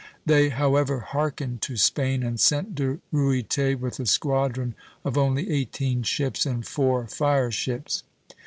[0.25, 4.73] They however hearkened to Spain and sent De Ruyter, with a squadron
[5.05, 8.01] of only eighteen ships and four fire ships.